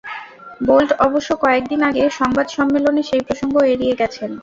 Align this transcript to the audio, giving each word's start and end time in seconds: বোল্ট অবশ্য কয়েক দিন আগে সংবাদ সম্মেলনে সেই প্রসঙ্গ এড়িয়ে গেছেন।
বোল্ট 0.61 0.89
অবশ্য 1.05 1.29
কয়েক 1.43 1.63
দিন 1.71 1.81
আগে 1.89 2.03
সংবাদ 2.19 2.47
সম্মেলনে 2.49 3.01
সেই 3.09 3.21
প্রসঙ্গ 3.27 3.55
এড়িয়ে 3.65 3.95
গেছেন। 4.01 4.31